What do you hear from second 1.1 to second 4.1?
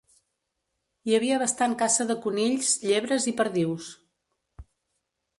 havia bastant caça de conills, llebres i perdius.